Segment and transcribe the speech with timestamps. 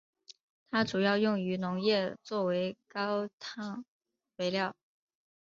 [0.71, 3.85] 它主要用于农业作为高氮
[4.35, 4.75] 肥料。